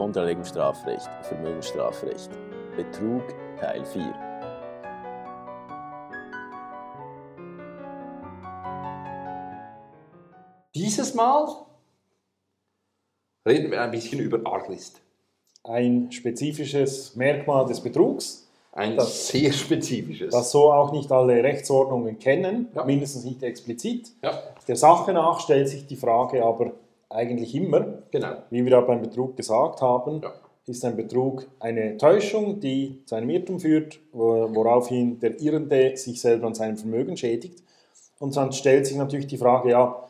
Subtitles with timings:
[0.00, 2.30] Kontralegem Strafrecht, Vermögensstrafrecht.
[2.74, 3.22] Betrug
[3.60, 4.14] Teil 4.
[10.74, 11.48] Dieses Mal
[13.46, 15.00] reden wir ein bisschen über Arglist.
[15.64, 20.32] Ein spezifisches Merkmal des Betrugs, Ein Das- sehr spezifisches.
[20.32, 22.84] das so auch nicht alle Rechtsordnungen kennen, Ja.
[22.84, 24.12] mindestens nicht explizit.
[24.22, 24.32] ja,
[24.68, 26.72] Der Sache nach stellt sich die Frage aber
[27.10, 28.36] eigentlich immer, genau.
[28.50, 30.32] wie wir da beim Betrug gesagt haben, Ja.
[30.66, 36.20] ist ein Betrug eine Täuschung, die zu einem Irrtum führt, wo- woraufhin der Irrende sich
[36.20, 37.62] selber an seinem Vermögen schädigt.
[38.20, 40.08] Und dann stellt sich natürlich die Frage, ja,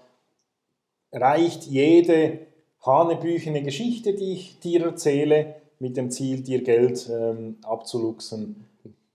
[1.12, 2.41] reicht jede
[2.84, 8.66] hanebüchene Geschichte, die ich dir erzähle, mit dem Ziel, dir Geld ähm, abzuluxen,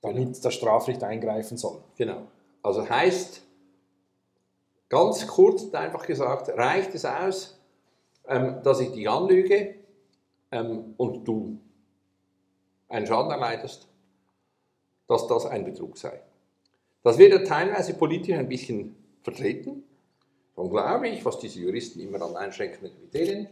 [0.02, 1.78] damit das Strafrecht eingreifen soll?
[1.98, 2.24] Genau.
[2.64, 3.42] Also heißt,
[4.90, 7.55] ganz kurz und einfach gesagt, reicht es aus,
[8.28, 9.76] ähm, dass ich dich anlüge
[10.52, 11.60] ähm, und du
[12.90, 13.88] einen Schaden erleidest,
[15.08, 16.22] dass das ein Betrug sei.
[17.04, 19.84] Das wird ja teilweise politisch ein bisschen vertreten.
[20.56, 23.48] Dann glaube ich, was diese Juristen immer an einschränkenden Kriterien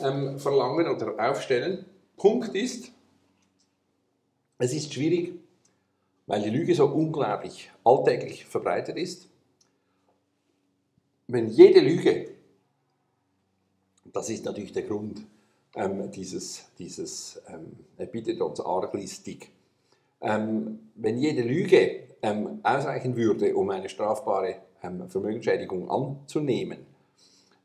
[0.00, 1.86] ähm, verlangen oder aufstellen.
[2.16, 2.92] Punkt ist,
[4.58, 5.34] es ist schwierig,
[6.26, 9.28] weil die Lüge so unglaublich alltäglich verbreitet ist.
[11.28, 12.35] Wenn jede Lüge,
[14.12, 15.22] das ist natürlich der Grund
[15.74, 19.50] ähm, dieses, dieses ähm, Epithetons Arglistik,
[20.20, 26.78] ähm, wenn jede Lüge ähm, ausreichen würde, um eine strafbare ähm, Vermögensschädigung anzunehmen,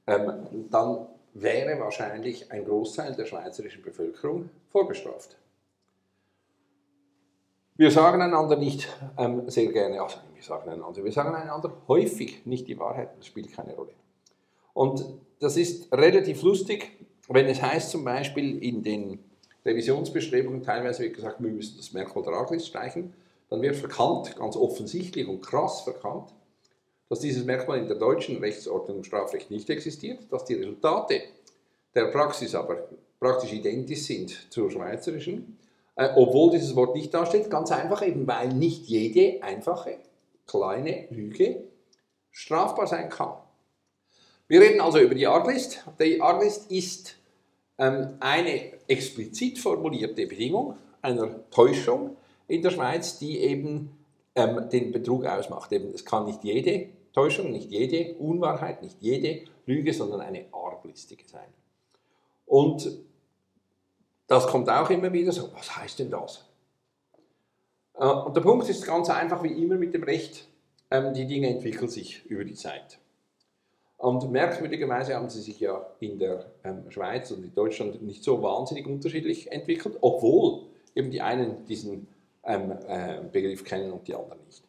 [0.08, 5.38] ähm, dann wäre wahrscheinlich ein Großteil der schweizerischen Bevölkerung vorbestraft.
[7.76, 12.46] Wir sagen einander nicht ähm, sehr gerne, also wir sagen einander, wir sagen einander häufig
[12.46, 13.94] nicht die Wahrheit, das spielt keine Rolle.
[14.74, 15.06] Und
[15.40, 16.92] das ist relativ lustig,
[17.28, 19.20] wenn es heißt zum Beispiel in den
[19.66, 23.14] Revisionsbestrebungen, teilweise wird gesagt, wir müssen das Merkmal der Arglist streichen,
[23.50, 26.34] dann wird verkannt, ganz offensichtlich und krass verkannt,
[27.10, 31.22] dass dieses Merkmal in der deutschen Rechtsordnung im Strafrecht nicht existiert, dass die Resultate
[31.94, 32.88] der Praxis aber
[33.20, 35.58] praktisch identisch sind zur schweizerischen,
[35.96, 39.98] äh, obwohl dieses Wort nicht dasteht, ganz einfach eben, weil nicht jede einfache
[40.48, 41.64] kleine Lüge
[42.32, 43.34] strafbar sein kann.
[44.52, 45.82] Wir reden also über die Arglist.
[45.98, 47.16] Die Arglist ist
[47.78, 52.18] ähm, eine explizit formulierte Bedingung einer Täuschung
[52.50, 53.98] in der Schweiz, die eben
[54.36, 55.72] ähm, den Betrug ausmacht.
[55.72, 61.24] Eben, es kann nicht jede Täuschung, nicht jede Unwahrheit, nicht jede Lüge, sondern eine arglistige
[61.26, 61.48] sein.
[62.46, 62.92] Und
[64.28, 66.46] das kommt auch immer wieder so, was heißt denn das?
[67.94, 70.50] Äh, Und der Punkt ist ganz einfach, wie immer mit dem Recht,
[70.90, 73.00] ähm, die Dinge entwickeln sich über die Zeit.
[74.02, 78.42] Und merkwürdigerweise haben sie sich ja in der ähm, Schweiz und in Deutschland nicht so
[78.42, 80.64] wahnsinnig unterschiedlich entwickelt, obwohl
[80.96, 82.08] eben die einen diesen
[82.44, 84.64] ähm, äh, Begriff kennen und die anderen nicht.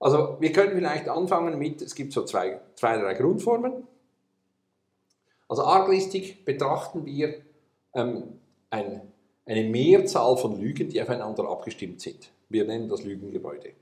[0.00, 3.86] Also wir können vielleicht anfangen mit, es gibt so zwei, zwei drei Grundformen.
[5.48, 7.36] Also Arglistik betrachten wir
[7.94, 8.40] ähm,
[8.70, 9.02] ein,
[9.46, 12.32] eine Mehrzahl von Lügen, die aufeinander abgestimmt sind.
[12.48, 13.74] Wir nennen das Lügengebäude.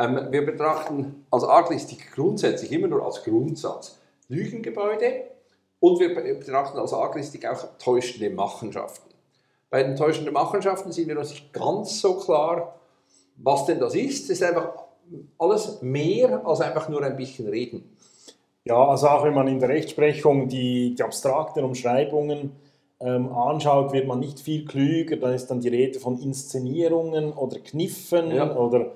[0.00, 5.24] Ähm, wir betrachten als Arglistik grundsätzlich immer nur als Grundsatz Lügengebäude
[5.80, 9.10] und wir betrachten als Arglistik auch täuschende Machenschaften.
[9.68, 12.80] Bei den täuschenden Machenschaften sind wir uns nicht ganz so klar,
[13.36, 14.24] was denn das ist.
[14.24, 14.72] Es ist einfach
[15.38, 17.96] alles mehr als einfach nur ein bisschen reden.
[18.64, 22.52] Ja, also auch wenn man in der Rechtsprechung die, die abstrakten Umschreibungen
[23.00, 25.16] ähm, anschaut, wird man nicht viel klüger.
[25.16, 28.54] Da ist dann die Rede von Inszenierungen oder Kniffen Ja.
[28.56, 28.92] oder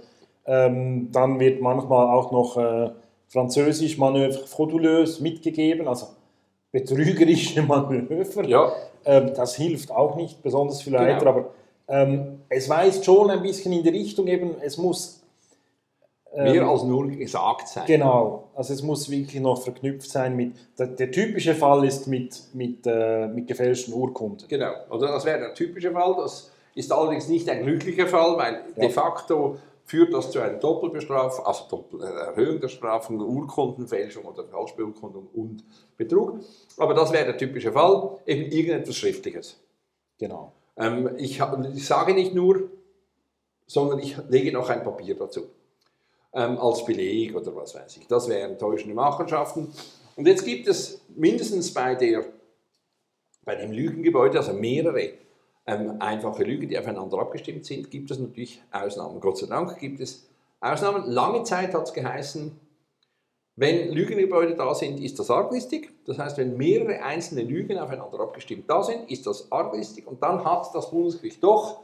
[0.47, 2.91] ähm, dann wird manchmal auch noch äh,
[3.28, 6.06] französisch Manöuvre frauduleuse mitgegeben, also
[6.72, 8.44] betrügerische Manöver.
[8.44, 8.72] Ja,
[9.06, 11.05] Ähm, das hilft auch nicht besonders viel Genau.
[11.05, 11.50] weiter, aber
[11.88, 15.21] ähm, es weist schon ein bisschen in die Richtung eben, es muss
[16.37, 17.84] mehr ähm, als nur gesagt sein.
[17.87, 22.43] Genau, also es muss wirklich noch verknüpft sein mit, der, der typische Fall ist mit,
[22.55, 24.49] mit, äh, mit gefälschten Urkunden.
[24.49, 26.14] Genau, also das wäre der typische Fall.
[26.17, 28.81] Das ist allerdings nicht ein glücklicher Fall, weil Ja.
[28.82, 34.44] de facto führt das zu einer Doppelbestrafung, also Doppel äh, Erhöhung der Strafung, Urkundenfälschung oder
[34.44, 35.64] Falschbeurkundung und
[35.96, 36.40] Betrug.
[36.78, 39.60] Aber das wäre der typische Fall, eben irgendetwas Schriftliches.
[40.19, 40.52] Genau.
[40.76, 41.40] Ähm, ich,
[41.75, 42.70] ich sage nicht nur,
[43.66, 45.42] sondern ich lege noch ein Papier dazu.
[46.32, 48.08] Ähm, als Beleg oder was weiß ich.
[48.08, 49.72] Das wären täuschende Machenschaften.
[50.16, 52.25] Und jetzt gibt es mindestens bei, der,
[53.44, 55.12] bei dem Lügengebäude, also mehrere
[55.66, 59.20] ähm, einfache Lügen, die aufeinander abgestimmt sind, gibt es natürlich Ausnahmen.
[59.20, 60.28] Gott sei Dank gibt es
[60.61, 61.11] Ausnahmen.
[61.11, 62.58] Lange Zeit hat es geheißen,
[63.56, 65.90] Wenn Lügengebäude da sind, ist das arglistig.
[66.06, 70.06] Das heißt, wenn mehrere einzelne Lügen aufeinander abgestimmt da sind, ist das arglistig.
[70.08, 71.81] Und dann hat das Bundesgericht doch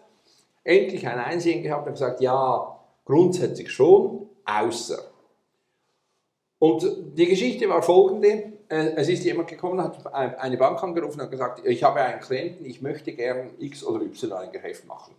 [0.65, 4.99] endlich ein Einsehen gehabt und gesagt, ja, grundsätzlich schon, außer.
[6.59, 6.85] Und
[7.17, 8.53] die Geschichte war folgende.
[8.71, 12.65] Äh, Es ist jemand gekommen, hat eine Bank angerufen und gesagt, ich habe einen Klienten,
[12.65, 15.15] ich möchte gern X oder Y ein Geschäft machen.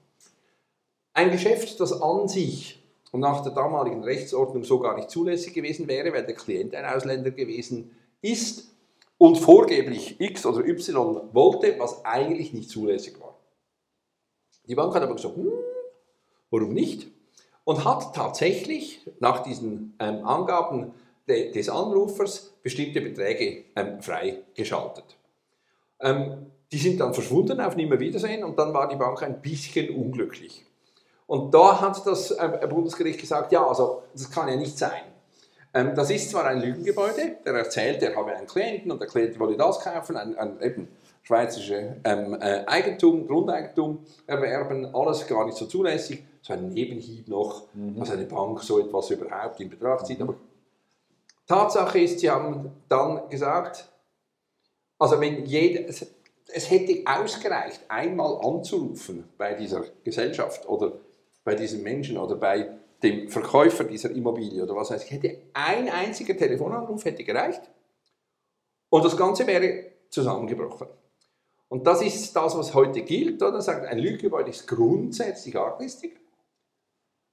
[1.14, 2.82] Ein Geschäft, das an sich
[3.12, 6.86] und nach der damaligen Rechtsordnung so gar nicht zulässig gewesen wäre, weil der Klient ein
[6.86, 8.72] Ausländer gewesen ist
[9.18, 13.38] und vorgeblich X oder Y wollte, was eigentlich nicht zulässig war.
[14.66, 15.52] Die Bank hat aber gesagt, hm,
[16.50, 17.08] warum nicht?
[17.66, 20.94] Und hat tatsächlich nach diesen ähm, Angaben
[21.28, 25.18] de, des Anrufers bestimmte Beträge ähm, freigeschaltet.
[26.00, 30.66] Ähm, die sind dann verschwunden auf Nimmerwiedersehen und dann war die Bank ein bisschen unglücklich.
[31.28, 35.04] Und da hat das äh, Bundesgericht gesagt, ja, also das kann ja nicht sein.
[35.74, 39.40] Ähm, das ist zwar ein Lügengebäude, der erzählt, er habe einen Klienten und der Klient
[39.40, 40.88] wolle das kaufen, ein, ein eben
[41.24, 47.64] schweizerische ähm, äh, Eigentum, Grundeigentum erwerben, alles gar nicht so zulässig, so ein Nebenhieb noch,
[47.74, 50.22] dass eine Bank so etwas überhaupt in Betracht zieht.
[50.22, 50.36] Aber
[51.52, 53.92] Tatsache ist, sie haben dann gesagt,
[54.98, 60.94] also wenn jeder, es, hätte ausgereicht, einmal anzurufen bei dieser Gesellschaft oder
[61.44, 66.38] bei diesem Menschen oder bei dem Verkäufer dieser Immobilie oder was ich, hätte ein einziger
[66.38, 67.64] Telefonanruf hätte gereicht
[68.90, 70.88] und das Ganze wäre zusammengebrochen.
[71.68, 73.42] Und das ist das, was heute gilt.
[73.44, 73.62] Oder?
[73.62, 76.18] Sagt, ein Lügengebäude ist grundsätzlich arglistig,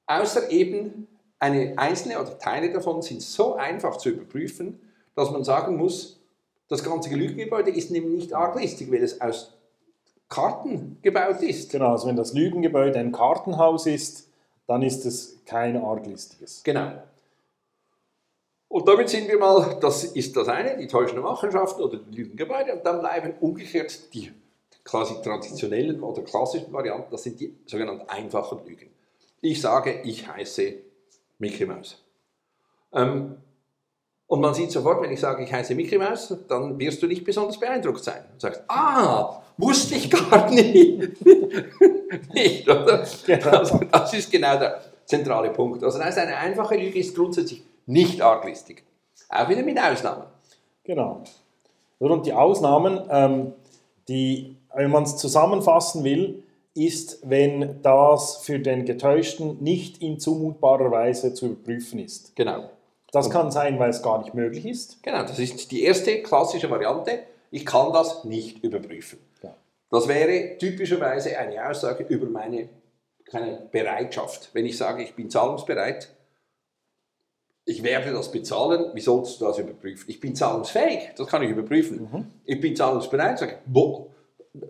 [0.07, 1.07] außer eben
[1.39, 4.81] eine einzelne oder Teile davon sind so einfach zu überprüfen,
[5.15, 6.21] dass man sagen muss,
[6.69, 9.55] das ganze Lügengebäude ist nämlich nicht arglistig, weil es aus
[10.29, 11.71] Karten gebaut ist.
[11.71, 14.29] Genau, also wenn das Lügengebäude ein Kartenhaus ist,
[14.67, 16.63] dann ist es kein arglistiges.
[16.63, 17.03] Genau.
[18.69, 22.75] Und damit sind wir mal, das ist das eine, die täuschende Machenschaften oder die Lügengebäude,
[22.75, 24.31] und dann bleiben umgekehrt die
[24.85, 28.91] quasi traditionellen oder klassischen Varianten, das sind die sogenannten einfachen Lügen.
[29.41, 30.75] Ich sage, ich heiße
[31.39, 32.03] Mickey Mouse.
[32.93, 33.37] Ähm,
[34.27, 37.25] und man sieht sofort, wenn ich sage, ich heiße Mickey Mouse, dann wirst du nicht
[37.25, 38.25] besonders beeindruckt sein.
[38.35, 41.25] Du sagst, ah, wusste ich gar nicht.
[42.35, 43.07] nicht, oder?
[43.27, 43.49] Genau.
[43.49, 45.83] Also, das ist genau der zentrale Punkt.
[45.83, 48.85] Also das heißt, eine einfache Lüge ist grundsätzlich nicht arglistig.
[49.31, 50.25] Auch wieder mit Ausnahmen.
[50.85, 51.23] Genau.
[51.99, 53.53] Und die Ausnahmen, ähm,
[54.09, 56.43] die, wenn man es zusammenfassen will,
[56.75, 62.37] ist, wenn das für den Getäuschten nicht in zumutbarer Weise zu überprüfen ist.
[62.37, 62.71] Genau.
[63.11, 65.03] Das kann sein, weil es gar nicht möglich ist.
[65.03, 67.21] Genau, das ist die erste klassische Variante.
[67.51, 69.19] Ich kann das nicht überprüfen.
[69.43, 69.57] Ja.
[69.91, 72.69] Das wäre typischerweise eine Aussage über meine
[73.29, 74.51] keine Bereitschaft.
[74.53, 76.09] Wenn ich sage, ich bin zahlungsbereit,
[77.65, 80.07] ich werde das bezahlen, wie sollst du das überprüfen?
[80.09, 82.31] Ich bin zahlungsfähig, das kann ich überprüfen.
[82.45, 84.11] Ich bin zahlungsbereit, sage ich, wo?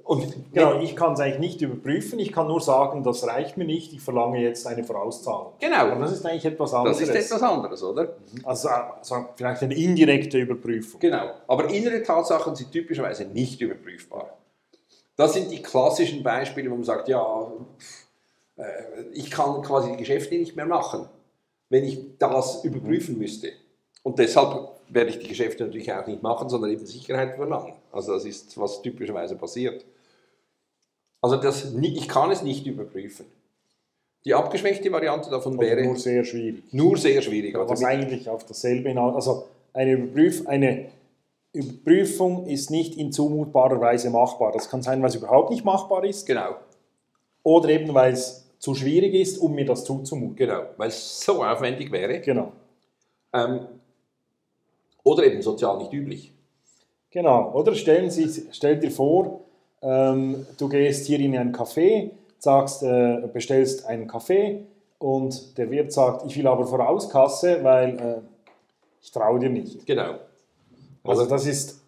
[0.04, 3.64] Und Genau, ich kann es eigentlich nicht überprüfen, ich kann nur sagen, das reicht mir
[3.64, 5.52] nicht, ich verlange jetzt eine Vorauszahlung.
[5.60, 5.76] Genau.
[5.76, 7.00] Aber das ist eigentlich etwas das anderes.
[7.00, 8.16] ist etwas anderes, oder?
[8.44, 11.00] also, also vielleicht eine indirekte Überprüfung.
[11.00, 11.30] Genau.
[11.46, 14.38] Aber innere Tatsachen sind typischerweise nicht überprüfbar.
[15.16, 17.50] Das sind die klassischen Beispiele, wo man sagt, ja,
[18.56, 18.62] äh,
[19.12, 21.08] ich kann quasi die Geschäfte nicht mehr machen,
[21.68, 23.52] wenn ich das überprüfen müsste.
[24.02, 27.74] Und deshalb werde ich die Geschäfte natürlich auch nicht machen, sondern eben Sicherheit verlangen.
[27.92, 29.84] Also das ist, was typischerweise passiert.
[31.20, 33.26] Also das, ich kann es nicht überprüfen.
[34.24, 36.62] Die abgeschwächte Variante davon Oder wäre nur sehr schwierig.
[36.72, 37.54] nur sehr schwierig.
[37.56, 39.14] Also Was mit- eigentlich auf dasselbe hinaus.
[39.14, 40.86] Also eine, Überprüf eine
[41.52, 44.52] Überprüfung ist nicht in zumutbarer Weise machbar.
[44.52, 46.56] Das kann sein, weil es überhaupt nicht machbar ist genau,
[47.42, 50.36] oder eben weil es zu schwierig ist, um mir das zuzumuten.
[50.36, 52.20] genau, weil es so aufwendig wäre.
[52.20, 52.52] Genau.
[53.32, 53.60] Ähm,
[55.12, 56.32] oder eben sozial nicht üblich.
[57.10, 57.52] Genau.
[57.52, 59.40] Oder stellen Sie, stell dir vor,
[59.82, 64.64] ähm, du gehst hier in ein Café, sagst, äh, bestellst einen Kaffee
[64.98, 68.20] und der Wirt sagt, ich will aber Vorauskasse, weil äh,
[69.00, 69.86] ich traue dir nicht.
[69.86, 70.14] Genau.
[71.04, 71.80] Also das ist,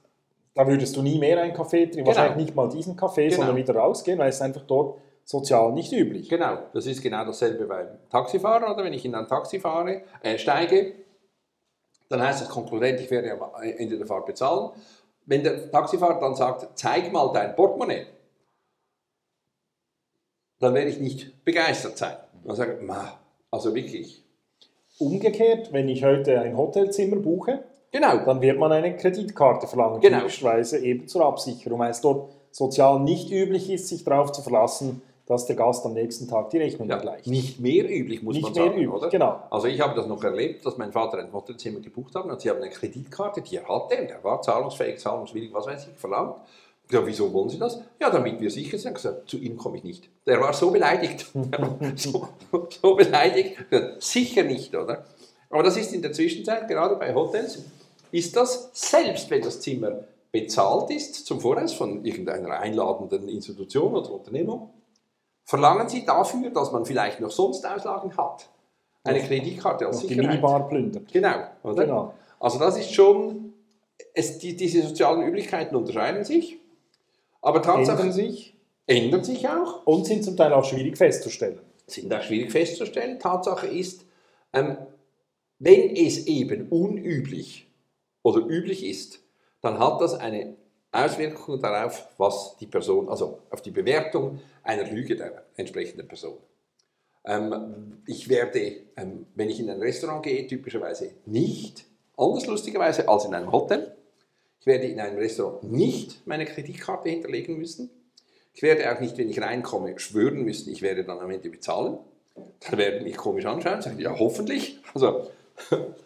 [0.55, 3.37] da würdest du nie mehr einen Kaffee trinken, wahrscheinlich nicht mal diesen Kaffee, Genau.
[3.37, 6.29] sondern wieder rausgehen, weil es einfach dort sozial nicht üblich.
[6.29, 10.39] Genau, das ist genau dasselbe beim Taxifahrer, oder wenn ich in ein Taxi fahre, äh,
[10.39, 10.93] steige,
[12.11, 14.71] dann heißt das Konkurrent, ich werde am Ende der Fahrt bezahlen.
[15.27, 18.07] Wenn der Taxifahrer dann sagt, zeig mal dein Portemonnaie,
[20.59, 22.17] dann werde ich nicht begeistert sein.
[22.45, 23.19] Dann sage ich, "Ma,
[23.51, 24.25] also wirklich.
[24.99, 30.19] Umgekehrt, wenn ich heute ein Hotelzimmer buche, Genau, dann wird man eine Kreditkarte verlangen, Genau.
[30.21, 35.03] typischerweise eben zur Absicherung, weil es dort sozial nicht üblich ist, sich darauf zu verlassen,
[35.31, 37.27] dass der Gast am nächsten Tag die Rechnung Ja, begleicht.
[37.27, 39.09] nicht mehr üblich, muss Nicht man mehr sagen, üblich, oder?
[39.09, 39.43] genau.
[39.51, 42.51] Also ich habe das noch erlebt, dass mein Vater ein Hotelzimmer gebucht hat und sie
[42.51, 46.37] haben eine Kreditkarte, die er hatte, und er war zahlungsfähig, zahlungswillig, was weiß ich, verlangt.
[46.91, 47.81] Sage, wieso wollen Sie das?
[48.01, 48.95] Ja, damit wir sicher sind.
[48.95, 50.09] Gesagt, zu Ihnen komme ich nicht.
[50.27, 51.27] Der war so beleidigt.
[51.35, 52.29] War so,
[52.69, 53.57] so beleidigt.
[54.01, 55.05] Sicher nicht, oder?
[55.51, 57.63] Aber das ist in der Zwischenzeit, gerade bei Hotels,
[58.11, 60.01] ist das, selbst wenn das Zimmer
[60.33, 64.71] bezahlt ist, zum Voraus von irgendeiner einladenden Institution oder Unternehmung,
[65.51, 68.49] verlangen Sie dafür, dass man vielleicht noch sonst Auslagen hat.
[69.03, 70.31] Eine Kreditkarte als Noch die Sicherheit.
[70.31, 71.13] Minibar plündert.
[71.13, 71.85] Genau, oder?
[71.85, 72.15] Genau.
[72.39, 73.53] Also das ist schon,
[74.15, 76.59] es, die, diese sozialen Üblichkeiten unterscheiden sich,
[77.43, 78.55] aber Tatsache Ändern sich
[78.87, 81.59] ändern sich auch, und sind zum Teil auch schwierig festzustellen.
[81.87, 83.19] sind auch schwierig festzustellen.
[83.19, 84.05] Tatsache ist,
[84.53, 84.77] ähm,
[85.59, 87.67] wenn es eben unüblich
[88.23, 89.21] oder üblich ist,
[89.63, 90.55] dann hat das eine
[90.93, 96.39] Auswirkung darauf, was die Person, also auf die Bewertung einer Lüge der entsprechenden Person.
[97.25, 101.85] Ähm, ich werde, ähm, wenn ich in ein Restaurant gehe, typischerweise nicht,
[102.17, 103.97] anders lustigerweise als in einem Hotel.
[104.61, 107.91] Ich werde in einem Restaurant nicht meine Kreditkarte hinterlegen müssen.
[108.53, 111.99] Ich werde auch nicht, wenn ich reinkomme, schwören müssen, ich werde dann am Ende bezahlen.
[112.35, 114.81] Dann werden mich komisch anschauen und sagen, ja, hoffentlich.
[114.93, 115.31] Also,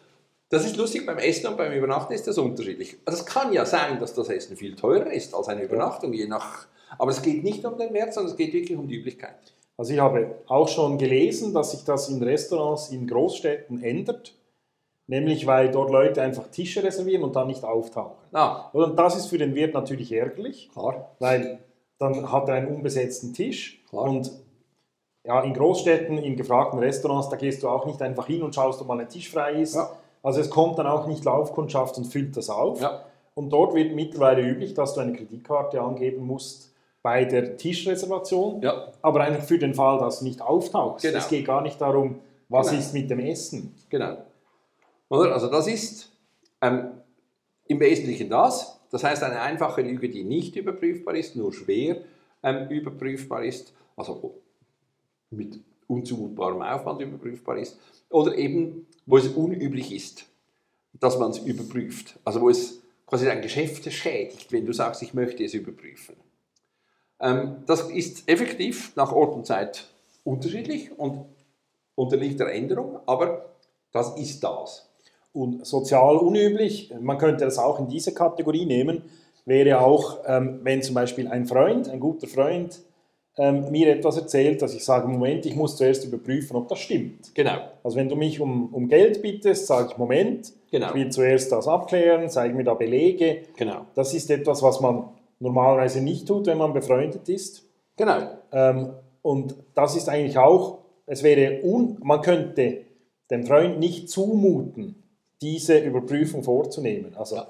[0.54, 2.96] das ist lustig, beim Essen und beim Übernachten ist das unterschiedlich.
[3.04, 6.26] Also es kann ja sein, dass das Essen viel teurer ist als eine Übernachtung, je
[6.26, 6.66] nach.
[6.98, 9.34] Aber es geht nicht um den Wert, sondern es geht wirklich um die Üblichkeit.
[9.76, 14.34] Also ich habe auch schon gelesen, dass sich das in Restaurants in Großstädten ändert,
[15.08, 18.16] nämlich weil dort Leute einfach Tische reservieren und dann nicht auftauchen.
[18.32, 21.16] Ah, Und das ist für den Wirt natürlich ärgerlich, klar.
[21.18, 21.58] weil
[21.98, 24.04] dann hat er einen unbesetzten Tisch Klar.
[24.04, 24.30] und
[25.26, 28.80] ja, in Großstädten, in gefragten Restaurants, da gehst du auch nicht einfach hin und schaust,
[28.80, 29.74] ob mal ein Tisch frei ist.
[29.74, 29.90] Ja.
[30.24, 32.80] Also es kommt dann auch nicht Laufkundschaft und füllt das auf.
[32.80, 33.04] Ja.
[33.34, 38.62] Und dort wird mittlerweile üblich, dass du eine Kreditkarte angeben musst bei der Tischreservation.
[38.62, 38.90] Ja.
[39.02, 41.04] Aber einfach für den Fall, dass du nicht auftauchst.
[41.04, 41.18] Genau.
[41.18, 42.80] Es geht gar nicht darum, was Genau.
[42.80, 43.74] ist mit dem Essen.
[43.90, 44.16] Genau.
[45.10, 45.32] Oder?
[45.32, 46.10] Also das ist
[46.62, 46.90] ähm,
[47.66, 48.80] im Wesentlichen das.
[48.90, 51.98] Das heißt, eine einfache Lüge, die nicht überprüfbar ist, nur schwer
[52.42, 54.40] ähm, überprüfbar ist, also
[55.30, 57.78] mit unzumutbarem Aufwand überprüfbar ist,
[58.08, 60.26] oder eben, wo es unüblich ist,
[61.00, 62.18] dass man es überprüft.
[62.24, 66.16] Also wo es quasi dein Geschäft schädigt, wenn du sagst, ich möchte es überprüfen.
[67.20, 69.86] Ähm, das ist effektiv nach Ort und Zeit
[70.24, 71.26] unterschiedlich und
[71.94, 73.50] unterliegt der Änderung, aber
[73.92, 74.88] das ist das.
[75.32, 79.02] Und sozial unüblich, man könnte das auch in diese Kategorie nehmen,
[79.44, 82.80] wäre auch, ähm, wenn zum Beispiel ein Freund, ein guter Freund,
[83.36, 87.34] ähm, mir etwas erzählt, dass ich sage, Moment, ich muss zuerst überprüfen, ob das stimmt.
[87.34, 87.56] Genau.
[87.82, 90.88] Also wenn du mich um, um Geld bittest, sage ich, Moment, Genau.
[90.88, 93.42] ich will zuerst das abklären, zeige mir da Belege.
[93.56, 93.86] Genau.
[93.94, 95.08] Das ist etwas, was man
[95.40, 97.64] normalerweise nicht tut, wenn man befreundet ist.
[97.96, 98.18] Genau.
[98.52, 98.90] Ähm,
[99.22, 102.82] und das ist eigentlich auch, es wäre, un, man könnte
[103.30, 105.02] dem Freund nicht zumuten,
[105.40, 107.14] diese Überprüfung vorzunehmen.
[107.16, 107.46] Also Das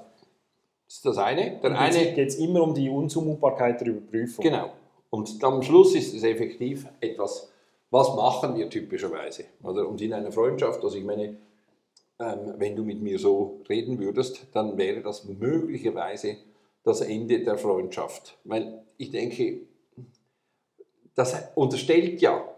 [0.97, 1.59] ist das eine.
[1.61, 4.43] Der eine geht es immer um die Unzumutbarkeit der Überprüfung.
[4.43, 4.69] Genau.
[5.15, 7.49] Und am Schluss ist es effektiv etwas,
[7.89, 9.45] was machen wir typischerweise?
[9.63, 9.87] Oder?
[9.87, 11.37] Und in einer Freundschaft, also ich meine,
[12.19, 16.35] ähm, wenn du mit mir so reden würdest, dann wäre das möglicherweise
[16.83, 18.37] das Ende der Freundschaft.
[18.43, 19.61] Weil ich denke,
[21.15, 22.53] das unterstellt ja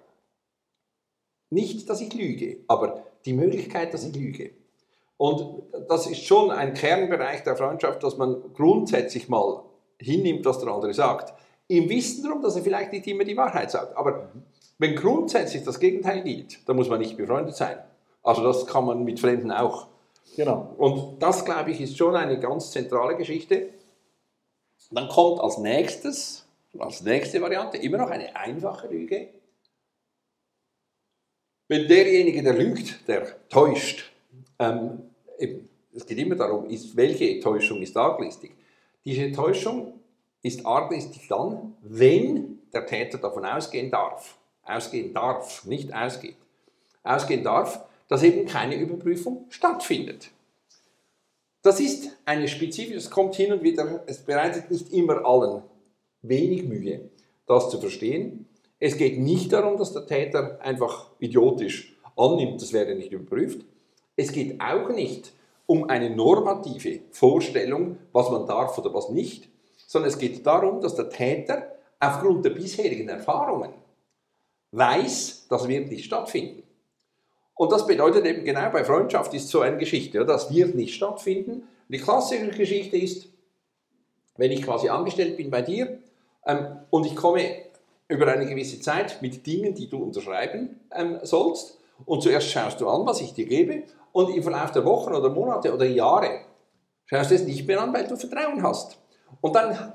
[1.51, 4.49] nicht, dass ich lüge, aber die Möglichkeit, dass ich lüge.
[5.17, 9.61] Und das ist schon ein Kernbereich der Freundschaft, dass man grundsätzlich mal
[9.99, 11.35] hinnimmt, was der andere sagt.
[11.67, 13.95] Im Wissen darum, dass er vielleicht nicht immer die Wahrheit sagt.
[13.97, 14.31] Aber
[14.77, 17.77] wenn grundsätzlich das Gegenteil gilt, dann muss man nicht befreundet sein.
[18.23, 19.87] Also das kann man mit Fremden auch.
[20.35, 20.73] Genau.
[20.77, 23.69] Und das, glaube ich, ist schon eine ganz zentrale Geschichte.
[24.91, 26.45] Dann kommt als nächstes,
[26.77, 29.29] als nächste Variante immer noch eine einfache Lüge.
[31.67, 34.11] Wenn derjenige, der lügt, der täuscht,
[34.59, 35.01] ähm,
[35.37, 38.51] eben, es geht immer darum, ist, welche Täuschung ist arglistig.
[39.03, 39.99] Diese Täuschung
[40.41, 44.37] ist arglistig dann, wenn der Täter davon ausgehen darf.
[44.63, 46.35] Ausgehen darf, nicht ausgeht.
[47.03, 50.31] Ausgehen darf, dass eben keine Überprüfung stattfindet.
[51.61, 55.63] Das ist eine spezifische, es kommt hin und wieder, es bereitet nicht immer allen
[56.21, 57.09] wenig Mühe,
[57.45, 58.47] das zu verstehen.
[58.79, 63.65] Es geht nicht darum, dass der Täter einfach idiotisch annimmt, das wäre nicht überprüft.
[64.15, 65.33] Es geht auch nicht
[65.65, 69.49] um eine normative Vorstellung, was man darf oder was nicht,
[69.87, 73.73] sondern es geht darum, dass der Täter aufgrund der bisherigen Erfahrungen
[74.71, 76.61] weiß, das wird nicht stattfinden.
[77.55, 81.63] Und das bedeutet eben genau, bei Freundschaft ist so eine Geschichte, das wird nicht stattfinden.
[81.89, 83.29] Die klassische Geschichte ist,
[84.35, 85.97] wenn ich quasi angestellt bin bei dir
[86.45, 87.43] ähm, und ich komme
[88.07, 91.79] über eine gewisse Zeit mit Dingen, die du unterschreiben ähm, sollst.
[92.05, 95.29] Und zuerst schaust du an, was ich dir gebe, und im Verlauf der Wochen oder
[95.29, 96.41] Monate oder Jahre
[97.05, 98.97] schaust du es nicht mehr an, weil du Vertrauen hast.
[99.41, 99.93] Und dann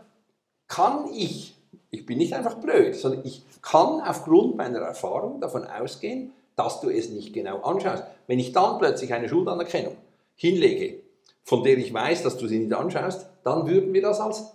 [0.68, 1.56] kann ich,
[1.90, 6.90] ich bin nicht einfach blöd, sondern ich kann aufgrund meiner Erfahrung davon ausgehen, dass du
[6.90, 8.04] es nicht genau anschaust.
[8.26, 9.96] Wenn ich dann plötzlich eine Schuldanerkennung
[10.34, 11.00] hinlege,
[11.44, 14.52] von der ich weiß, dass du sie nicht anschaust, dann würden wir das als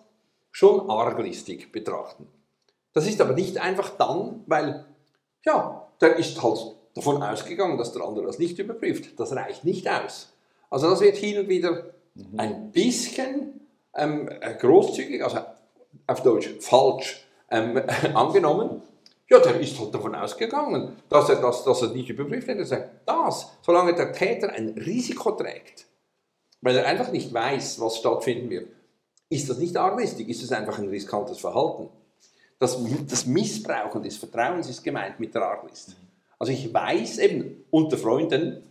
[0.52, 2.28] schon arglistig betrachten.
[2.94, 4.86] Das ist aber nicht einfach dann, weil,
[5.46, 6.60] ja, der ist halt
[6.96, 9.20] davon ausgegangen, dass der andere das nicht überprüft.
[9.20, 10.34] Das reicht nicht aus.
[10.70, 12.40] Also das wird hin und wieder mhm.
[12.40, 13.67] ein bisschen
[13.98, 15.40] ähm, äh, großzügig, also
[16.06, 17.82] auf Deutsch falsch ähm,
[18.14, 18.82] angenommen.
[19.30, 22.58] Ja, der ist halt davon ausgegangen, dass er das dass er nicht überprüft hat.
[22.58, 25.86] Er sagt, das, solange der Täter ein Risiko trägt,
[26.62, 28.70] weil er einfach nicht weiß, was stattfinden wird,
[29.30, 31.90] ist das nicht arglistig, ist es einfach ein riskantes Verhalten.
[32.60, 32.78] Das,
[33.08, 35.96] das Missbrauchen des Vertrauens ist gemeint mit der Arglist.
[36.40, 38.64] Also ich weiß eben unter Freunden,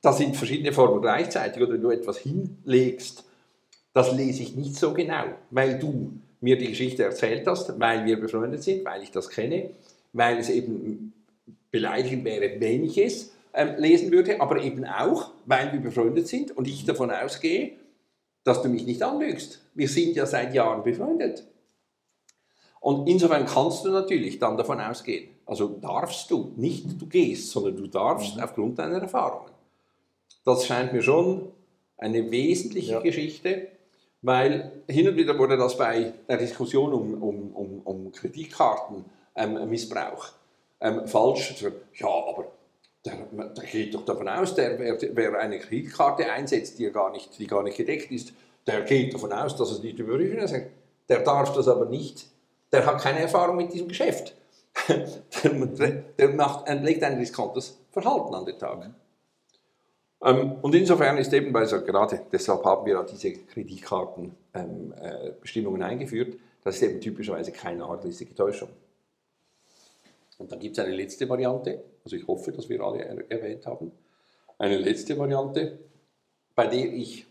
[0.00, 3.24] da sind verschiedene Formen gleichzeitig oder wenn du etwas hinlegst,
[3.98, 8.20] das lese ich nicht so genau, weil du mir die Geschichte erzählt hast, weil wir
[8.20, 9.70] befreundet sind, weil ich das kenne,
[10.12, 11.12] weil es eben
[11.72, 16.56] beleidigend wäre, wenn ich es ähm, lesen würde, aber eben auch, weil wir befreundet sind
[16.56, 17.72] und ich davon ausgehe,
[18.44, 19.62] dass du mich nicht anlügst.
[19.74, 21.42] Wir sind ja seit Jahren befreundet.
[22.78, 27.76] Und insofern kannst du natürlich dann davon ausgehen, also darfst du, nicht du gehst, sondern
[27.76, 28.44] du darfst mhm.
[28.44, 29.50] aufgrund deiner Erfahrungen.
[30.44, 31.48] Das scheint mir schon
[31.96, 33.00] eine wesentliche ja.
[33.00, 33.66] Geschichte,
[34.22, 40.32] weil hin und wieder wurde das bei der Diskussion um, um, um, um Kreditkartenmissbrauch
[40.80, 41.64] ähm, ähm, falsch.
[41.94, 42.46] Ja, aber
[43.04, 47.38] der, der, geht doch davon aus, der, wer, wer, eine Kreditkarte einsetzt, die gar, nicht,
[47.38, 48.32] die gar nicht gedeckt ist,
[48.66, 50.54] der geht davon aus, dass es nicht überprüfen ist.
[51.08, 52.26] Der darf das aber nicht
[52.72, 54.34] der hat keine Erfahrung mit diesem Geschäft.
[54.88, 58.90] der, der macht, legt ein riskantes Verhalten an den Tag.
[60.22, 65.90] Ähm, und insofern ist eben, weil so gerade deshalb haben wir diese Kreditkartenbestimmungen ähm, äh,
[65.90, 68.70] eingeführt, das ist eben typischerweise keine arglistige Täuschung.
[70.38, 73.66] Und dann gibt es eine letzte Variante, also ich hoffe, dass wir alle er erwähnt
[73.66, 73.92] haben,
[74.58, 75.78] eine letzte Variante,
[76.54, 77.26] bei der ich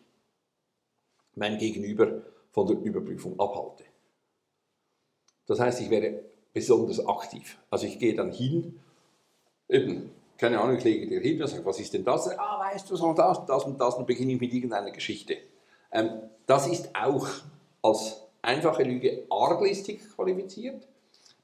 [1.35, 3.83] mein Gegenüber von der Überprüfung abhalte.
[5.45, 6.21] Das heißt, ich wäre
[6.53, 7.57] besonders aktiv.
[7.69, 8.79] Also ich gehe dann hin,
[9.69, 12.27] eben, keine Ahnung, ich lege dir hin und sage, was ist denn das?
[12.37, 15.37] Ah, weißt du, so das, das und das, und beginne ich mit irgendeiner Geschichte.
[15.91, 16.09] Ähm,
[16.45, 17.27] das ist auch
[17.81, 20.87] als einfache Lüge arglistig qualifiziert,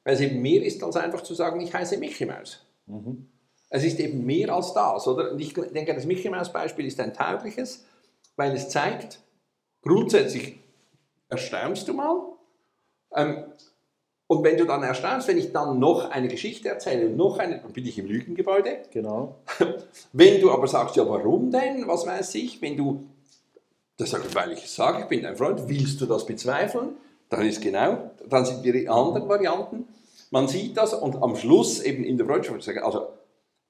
[0.04, 2.66] weil es eben mehr ist, als einfach zu sagen, ich heiße Mickey Maus.
[2.86, 3.28] Mhm.
[3.70, 5.32] Es ist eben mehr als das, oder?
[5.32, 7.86] Und ich denke, das Mickey Maus Beispiel ist ein taugliches,
[8.36, 9.20] weil es zeigt,
[9.82, 10.60] grundsätzlich
[11.30, 12.34] erstaunst du mal,
[13.16, 13.46] ähm,
[14.28, 17.60] und wenn du dann erstaunst, wenn ich dann noch eine Geschichte erzähle und noch eine,
[17.60, 18.80] dann bin ich im Lügengebäude.
[18.92, 19.36] Genau.
[20.14, 21.88] Wenn du aber sagst, ja, warum denn?
[21.88, 22.62] Was weiß ich?
[22.62, 23.04] Wenn du,
[23.98, 26.96] das sage ich, weil ich sage, ich bin dein Freund, willst du das bezweifeln?
[27.30, 29.88] Dann ist genau, dann sind wir die anderen Varianten.
[30.32, 33.08] Man sieht das und am Schluss eben in der Freundschaft, also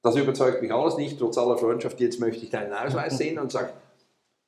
[0.01, 3.51] das überzeugt mich alles nicht, trotz aller Freundschaft, jetzt möchte ich deinen Ausweis sehen und
[3.51, 3.69] sage,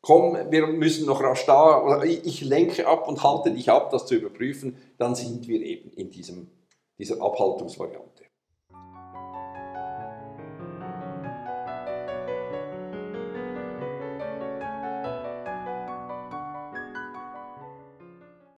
[0.05, 4.05] komm, wir müssen noch rasch da, oder ich lenke ab und halte dich ab, das
[4.05, 6.51] zu überprüfen, dann sind wir eben in diesem,
[6.99, 8.24] dieser Abhaltungsvariante.